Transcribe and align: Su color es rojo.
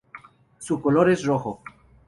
Su 0.57 0.81
color 0.81 1.11
es 1.11 1.23
rojo. 1.25 1.61